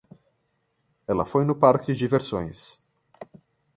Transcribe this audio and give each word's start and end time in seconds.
Ela 1.07 1.27
foi 1.27 1.45
no 1.45 1.53
parque 1.59 1.91
de 1.93 1.99
diversões. 1.99 2.83